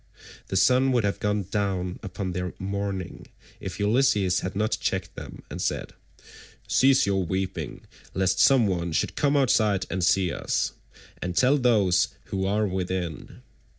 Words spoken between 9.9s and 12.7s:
and see us, and tell those who are